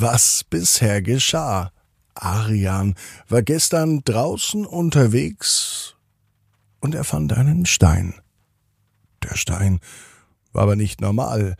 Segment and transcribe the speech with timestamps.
[0.00, 1.70] was bisher geschah.
[2.14, 2.94] Arian
[3.28, 5.96] war gestern draußen unterwegs
[6.80, 8.14] und er fand einen Stein.
[9.22, 9.80] Der Stein
[10.52, 11.56] war aber nicht normal,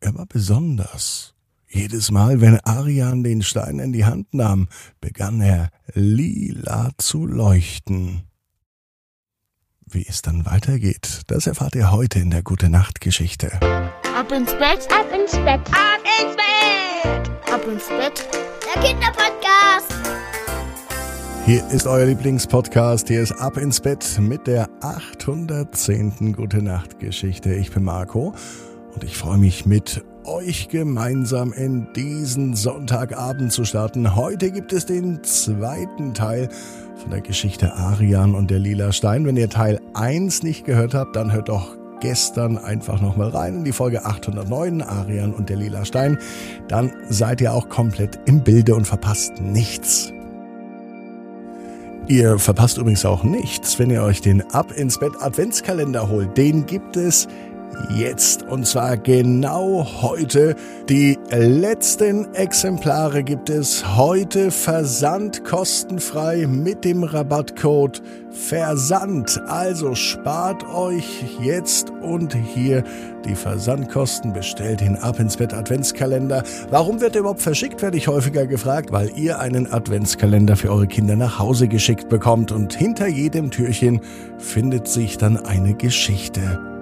[0.00, 1.34] er war besonders.
[1.68, 4.68] Jedes Mal, wenn Arian den Stein in die Hand nahm,
[5.00, 8.22] begann er lila zu leuchten.
[9.84, 13.52] Wie es dann weitergeht, das erfahrt ihr heute in der Gute Nacht Geschichte.
[13.62, 18.26] Ab ins Bett, ab ins Bett, ab ins Bett, ab ins Bett.
[18.66, 19.94] Der Kinderpodcast.
[21.46, 23.06] Hier ist euer Lieblingspodcast.
[23.06, 26.32] Hier ist Ab ins Bett mit der 810.
[26.32, 27.54] Gute Nacht Geschichte.
[27.54, 28.34] Ich bin Marco
[28.92, 34.16] und ich freue mich mit euch gemeinsam in diesen Sonntagabend zu starten.
[34.16, 36.48] Heute gibt es den zweiten Teil
[36.96, 39.26] von der Geschichte Arian und der Lila Stein.
[39.26, 43.64] Wenn ihr Teil 1 nicht gehört habt, dann hört doch gestern einfach nochmal rein in
[43.64, 46.18] die Folge 809, Arian und der Lila Stein.
[46.68, 50.12] Dann seid ihr auch komplett im Bilde und verpasst nichts.
[52.06, 56.36] Ihr verpasst übrigens auch nichts, wenn ihr euch den Ab ins Bett Adventskalender holt.
[56.36, 57.26] Den gibt es
[57.90, 60.54] jetzt und zwar genau heute.
[60.88, 69.40] Die letzten Exemplare gibt es heute Versand kostenfrei mit dem Rabattcode Versand.
[69.46, 72.82] Also spart euch jetzt und hier
[73.24, 76.42] die Versandkosten, bestellt den Ab ins Bett Adventskalender.
[76.70, 80.88] Warum wird er überhaupt verschickt, werde ich häufiger gefragt, weil ihr einen Adventskalender für eure
[80.88, 84.00] Kinder nach Hause geschickt bekommt und hinter jedem Türchen
[84.38, 86.73] findet sich dann eine Geschichte.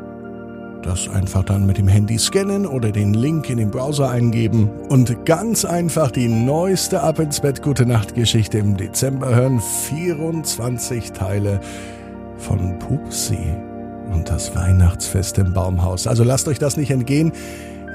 [0.83, 5.25] Das einfach dann mit dem Handy scannen oder den Link in den Browser eingeben und
[5.25, 9.61] ganz einfach die neueste Ab ins Bett Gute Nacht Geschichte im Dezember hören.
[9.61, 11.61] 24 Teile
[12.37, 13.39] von Pupsi
[14.13, 16.09] und das Weihnachtsfest im Baumhaus.
[16.09, 17.33] Also lasst euch das nicht entgehen.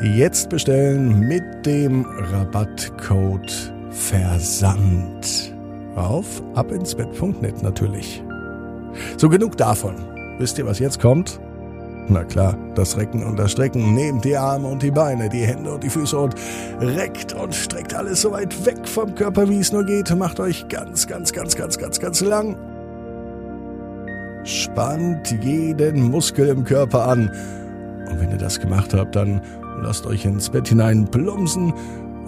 [0.02, 5.53] Jetzt bestellen mit dem Rabattcode Versand
[5.95, 8.23] auf abinsbett.net natürlich.
[9.17, 9.95] So genug davon.
[10.38, 11.39] Wisst ihr, was jetzt kommt?
[12.10, 13.94] Na klar, das Recken und das Strecken.
[13.94, 16.36] Nehmt die Arme und die Beine, die Hände und die Füße und
[16.80, 20.16] reckt und streckt alles so weit weg vom Körper, wie es nur geht.
[20.16, 22.56] Macht euch ganz, ganz, ganz, ganz, ganz, ganz lang.
[24.45, 27.30] Spannt jeden Muskel im Körper an.
[28.10, 29.42] Und wenn ihr das gemacht habt, dann
[29.82, 31.74] lasst euch ins Bett hinein plumpsen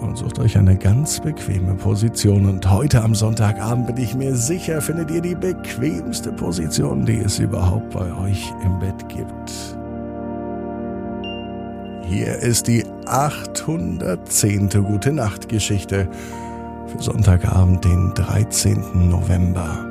[0.00, 2.46] und sucht euch eine ganz bequeme Position.
[2.46, 7.38] Und heute am Sonntagabend bin ich mir sicher, findet ihr die bequemste Position, die es
[7.38, 9.76] überhaupt bei euch im Bett gibt.
[12.08, 14.68] Hier ist die 810.
[14.70, 16.08] Gute Nacht Geschichte
[16.86, 19.08] für Sonntagabend, den 13.
[19.08, 19.86] November.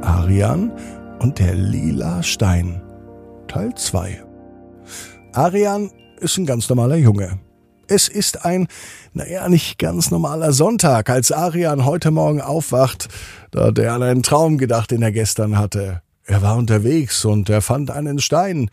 [0.00, 0.72] Arian
[1.18, 2.80] und der lila Stein.
[3.46, 4.24] Teil 2.
[5.32, 5.90] Arian
[6.20, 7.38] ist ein ganz normaler Junge.
[7.90, 8.68] Es ist ein,
[9.14, 13.08] naja, nicht ganz normaler Sonntag, als Arian heute Morgen aufwacht.
[13.50, 16.00] Da hat er an einen Traum gedacht, den er gestern hatte.
[16.22, 18.70] Er war unterwegs und er fand einen Stein.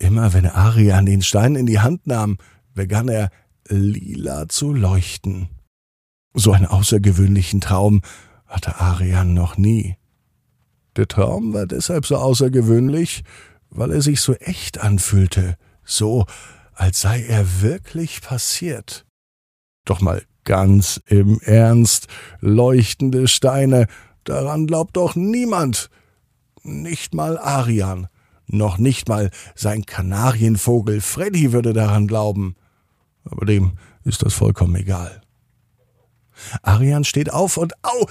[0.00, 2.36] Immer wenn Arian den Stein in die Hand nahm,
[2.74, 3.30] begann er
[3.68, 5.48] lila zu leuchten.
[6.34, 8.02] So einen außergewöhnlichen Traum
[8.48, 9.94] hatte Arian noch nie.
[10.96, 13.22] Der Traum war deshalb so außergewöhnlich,
[13.70, 16.26] weil er sich so echt anfühlte, so
[16.74, 19.04] als sei er wirklich passiert.
[19.84, 22.08] Doch mal ganz im Ernst,
[22.40, 23.86] leuchtende Steine,
[24.24, 25.90] daran glaubt doch niemand.
[26.62, 28.08] Nicht mal Arian,
[28.46, 32.54] noch nicht mal sein Kanarienvogel Freddy würde daran glauben.
[33.24, 35.22] Aber dem ist das vollkommen egal.
[36.62, 38.06] Arian steht auf und au!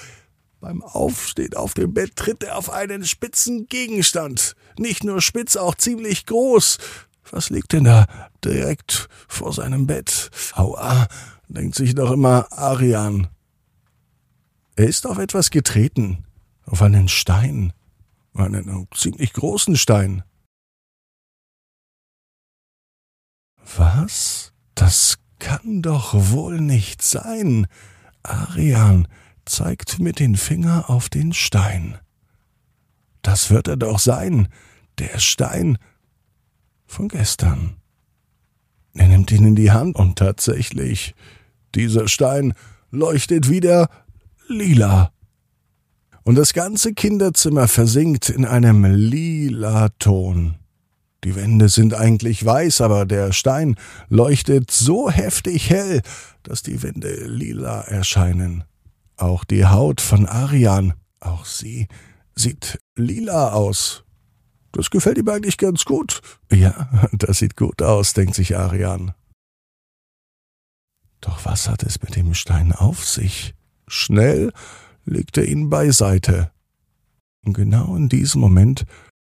[0.59, 4.55] Beim Aufstehen auf dem Bett tritt er auf einen spitzen Gegenstand.
[4.78, 6.78] Nicht nur spitz, auch ziemlich groß.
[7.31, 8.06] Was liegt denn da
[8.44, 10.30] direkt vor seinem Bett?
[10.53, 11.08] Aua,
[11.47, 13.28] denkt sich doch immer Arian.
[14.75, 16.25] Er ist auf etwas getreten,
[16.66, 17.74] auf einen Stein,
[18.34, 20.24] einen ziemlich großen Stein.
[23.78, 24.53] Was?
[24.75, 27.68] Das kann doch wohl nicht sein.
[28.24, 29.08] Arian
[29.46, 31.97] zeigt mit den Finger auf den Stein.
[33.22, 34.50] Das wird er doch sein,
[34.97, 35.78] der Stein
[36.91, 37.78] von gestern.
[38.93, 41.16] Er nimmt ihn in die Hand und tatsächlich,
[41.73, 42.53] dieser Stein
[42.91, 43.90] leuchtet wieder
[44.47, 45.11] lila.
[46.23, 50.55] Und das ganze Kinderzimmer versinkt in einem lila Ton.
[51.23, 53.76] Die Wände sind eigentlich weiß, aber der Stein
[54.09, 56.02] leuchtet so heftig hell,
[56.43, 58.66] dass die Wände lila erscheinen.
[59.17, 61.88] Auch die Haut von Arian, auch sie
[62.35, 64.03] sieht lila aus.
[64.72, 66.22] Das gefällt ihm eigentlich ganz gut.
[66.52, 69.14] Ja, das sieht gut aus, denkt sich Arian.
[71.20, 73.53] Doch was hat es mit dem Stein auf sich?
[73.88, 74.52] Schnell
[75.06, 76.52] legt er ihn beiseite.
[77.46, 78.85] Und genau in diesem Moment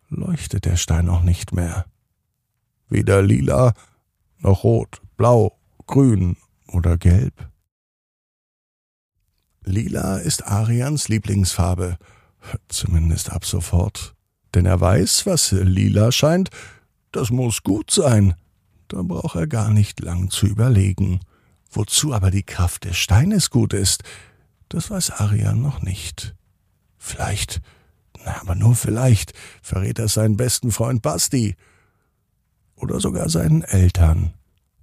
[0.08, 1.86] leuchtet der Stein auch nicht mehr.
[2.88, 3.74] Weder lila
[4.38, 6.36] noch rot, blau, grün
[6.68, 7.48] oder gelb.
[9.64, 11.98] Lila ist Arians Lieblingsfarbe,
[12.68, 14.14] zumindest ab sofort.
[14.54, 16.50] Denn er weiß, was lila scheint,
[17.12, 18.34] das muss gut sein.
[18.88, 21.20] Da braucht er gar nicht lang zu überlegen.
[21.70, 24.02] Wozu aber die Kraft des Steines gut ist,
[24.68, 26.34] das weiß Arian noch nicht.
[26.96, 27.60] Vielleicht,
[28.24, 31.56] na, aber nur vielleicht, verrät er seinen besten Freund Basti.
[32.74, 34.32] Oder sogar seinen Eltern.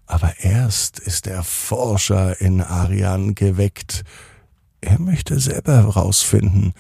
[0.06, 4.04] Aber erst ist der Forscher in Arian geweckt.
[4.82, 6.74] Er möchte selber herausfinden,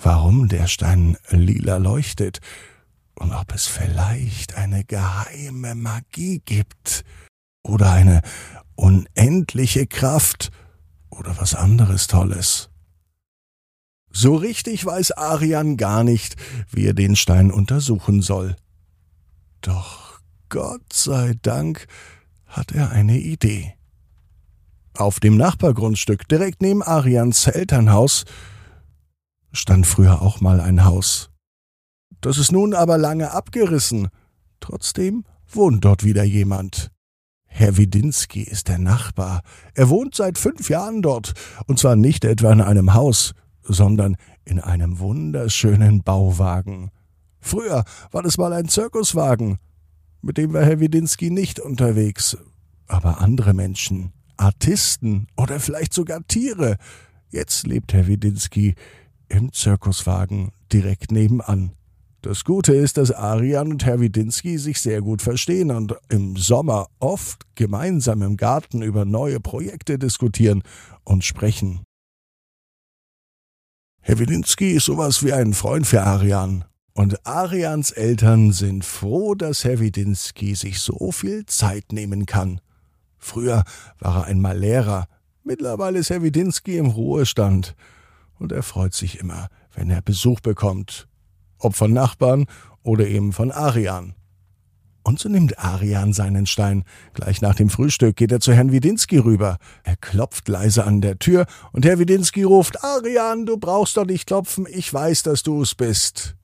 [0.00, 2.40] warum der Stein lila leuchtet
[3.14, 7.04] und ob es vielleicht eine geheime Magie gibt
[7.62, 8.22] oder eine
[8.74, 10.50] unendliche Kraft
[11.10, 12.68] oder was anderes Tolles.
[14.10, 16.36] So richtig weiß Arian gar nicht,
[16.70, 18.56] wie er den Stein untersuchen soll.
[19.60, 21.86] Doch Gott sei Dank
[22.46, 23.74] hat er eine Idee.
[24.94, 28.24] Auf dem Nachbargrundstück direkt neben Arians Elternhaus
[29.56, 31.30] stand früher auch mal ein Haus.
[32.20, 34.08] Das ist nun aber lange abgerissen.
[34.60, 36.90] Trotzdem wohnt dort wieder jemand.
[37.46, 39.40] Herr Widinski ist der Nachbar.
[39.74, 41.32] Er wohnt seit fünf Jahren dort,
[41.66, 43.32] und zwar nicht etwa in einem Haus,
[43.62, 46.90] sondern in einem wunderschönen Bauwagen.
[47.40, 49.58] Früher war das mal ein Zirkuswagen.
[50.20, 52.36] Mit dem war Herr Widinski nicht unterwegs.
[52.88, 56.76] Aber andere Menschen, Artisten oder vielleicht sogar Tiere.
[57.30, 58.74] Jetzt lebt Herr Widinski
[59.28, 61.72] im Zirkuswagen direkt nebenan.
[62.22, 66.88] Das Gute ist, dass Arian und Herr Widinski sich sehr gut verstehen und im Sommer
[66.98, 70.62] oft gemeinsam im Garten über neue Projekte diskutieren
[71.04, 71.84] und sprechen.
[74.00, 76.64] Herr Widinski ist sowas wie ein Freund für Arian.
[76.94, 82.60] Und Arians Eltern sind froh, dass Herr Widinski sich so viel Zeit nehmen kann.
[83.18, 83.64] Früher
[83.98, 85.06] war er einmal Lehrer,
[85.44, 87.76] mittlerweile ist Herr Widinski im Ruhestand
[88.38, 91.08] und er freut sich immer, wenn er Besuch bekommt,
[91.58, 92.46] ob von Nachbarn
[92.82, 94.14] oder eben von Arian.
[95.06, 96.82] Und so nimmt Arian seinen Stein.
[97.14, 99.58] Gleich nach dem Frühstück geht er zu Herrn Widinski rüber.
[99.84, 104.26] Er klopft leise an der Tür und Herr Widinski ruft, Arian, du brauchst doch nicht
[104.26, 106.34] klopfen, ich weiß, dass du es bist.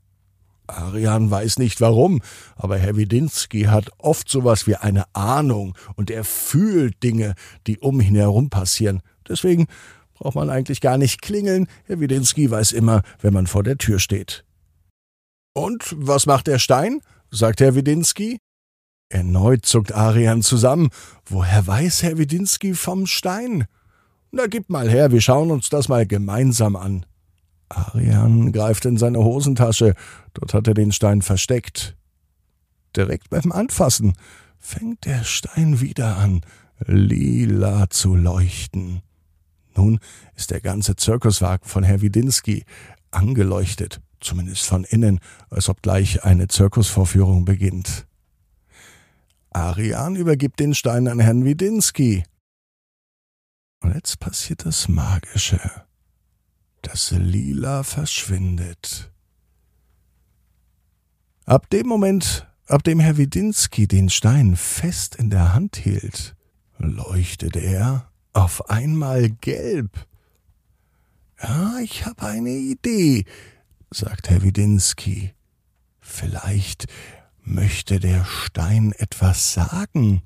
[0.69, 2.21] Arian weiß nicht warum,
[2.55, 7.35] aber Herr Widinski hat oft sowas wie eine Ahnung und er fühlt Dinge,
[7.67, 9.03] die um ihn herum passieren.
[9.29, 9.67] Deswegen
[10.23, 11.67] braucht man eigentlich gar nicht klingeln.
[11.85, 14.45] Herr Widinski weiß immer, wenn man vor der Tür steht.
[15.53, 17.01] Und was macht der Stein?
[17.33, 18.39] sagt Herr Widinski.
[19.09, 20.91] Erneut zuckt Arian zusammen.
[21.27, 23.67] Woher weiß Herr Widinski vom Stein?
[24.31, 27.05] Na, gib mal her, wir schauen uns das mal gemeinsam an.
[27.69, 29.95] Arian greift in seine Hosentasche,
[30.35, 31.97] dort hat er den Stein versteckt.
[32.95, 34.13] Direkt beim Anfassen
[34.61, 36.43] fängt der Stein wieder an,
[36.87, 39.03] lila zu leuchten.
[39.77, 40.01] Nun
[40.37, 42.65] ist der ganze Zirkuswagen von Herr Widinski
[43.11, 45.21] angeleuchtet, zumindest von innen,
[45.51, 48.07] als ob gleich eine Zirkusvorführung beginnt.
[49.51, 52.25] Arian übergibt den Stein an Herrn Widinski.
[53.81, 55.61] Und jetzt passiert das Magische.
[56.83, 59.13] Das Lila verschwindet.
[61.45, 66.35] Ab dem Moment, ab dem Herr Widinski den Stein fest in der Hand hielt,
[66.79, 70.07] leuchtet er auf einmal gelb.
[71.43, 73.25] Ja, ich habe eine Idee,
[73.91, 75.33] sagt Herr Widinski.
[76.01, 76.87] Vielleicht
[77.43, 80.23] möchte der Stein etwas sagen.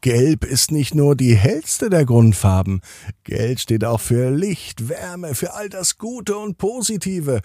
[0.00, 2.82] Gelb ist nicht nur die hellste der Grundfarben.
[3.22, 7.40] Gelb steht auch für Licht, Wärme, für all das Gute und Positive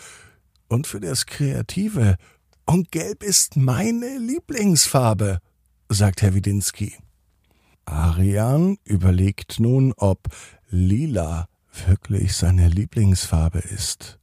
[0.68, 2.18] und für das Kreative.
[2.66, 5.40] Und Gelb ist meine Lieblingsfarbe,
[5.88, 6.98] sagt Herr Widinski.
[7.90, 10.28] Arian überlegt nun, ob
[10.70, 11.48] Lila
[11.88, 14.20] wirklich seine Lieblingsfarbe ist.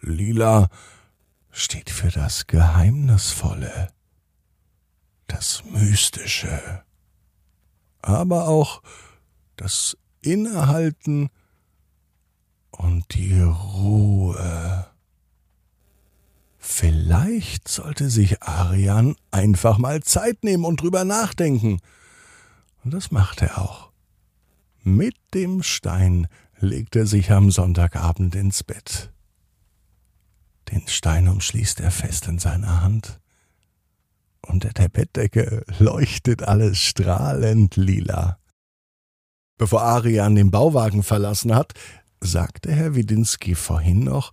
[0.00, 0.68] Lila
[1.50, 3.88] steht für das Geheimnisvolle,
[5.26, 6.82] das Mystische,
[8.02, 8.82] aber auch
[9.56, 11.30] das Innehalten
[12.72, 14.86] und die Ruhe.
[16.58, 21.80] Vielleicht sollte sich Arian einfach mal Zeit nehmen und drüber nachdenken.
[22.86, 23.90] Und das macht er auch.
[24.84, 26.28] Mit dem Stein
[26.60, 29.12] legt er sich am Sonntagabend ins Bett.
[30.70, 33.18] Den Stein umschließt er fest in seiner Hand.
[34.40, 38.38] Unter der Bettdecke leuchtet alles strahlend lila.
[39.58, 41.74] Bevor Arian den Bauwagen verlassen hat,
[42.20, 44.30] sagte Herr Widinski vorhin noch,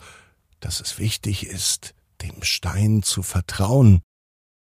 [0.60, 4.04] dass es wichtig ist, dem Stein zu vertrauen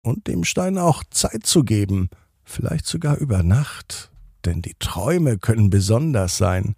[0.01, 2.09] und dem Stein auch Zeit zu geben,
[2.51, 4.11] vielleicht sogar über Nacht,
[4.45, 6.75] denn die Träume können besonders sein.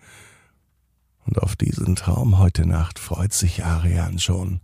[1.26, 4.60] Und auf diesen Traum heute Nacht freut sich Arian schon.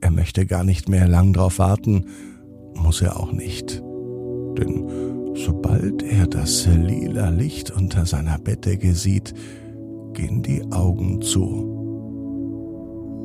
[0.00, 2.06] Er möchte gar nicht mehr lang drauf warten,
[2.74, 3.82] muss er auch nicht.
[4.58, 9.34] Denn sobald er das lila Licht unter seiner Bettdecke sieht,
[10.14, 11.76] gehen die Augen zu.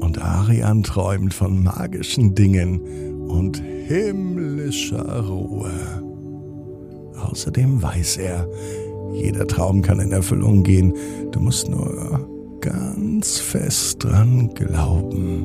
[0.02, 2.82] Und Arian träumt von magischen Dingen
[3.28, 6.05] und himmlischer Ruhe.
[7.22, 8.48] Außerdem weiß er,
[9.14, 10.94] jeder Traum kann in Erfüllung gehen.
[11.32, 12.28] Du musst nur
[12.62, 15.44] ganz fest dran glauben.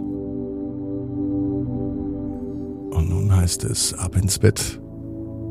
[2.90, 4.80] Und nun heißt es ab ins Bett.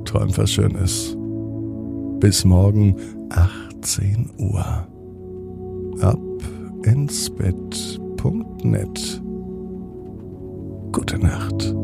[0.05, 1.15] Träum was Schönes.
[2.19, 2.95] Bis morgen
[3.29, 4.87] 18 Uhr.
[6.01, 6.19] Ab
[6.83, 9.21] ins Bett.net.
[10.91, 11.78] Gute Nacht.